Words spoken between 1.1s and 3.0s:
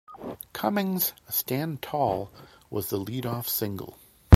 "Stand Tall" was the